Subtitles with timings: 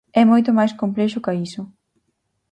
[0.21, 1.61] É moito máis complexo ca iso.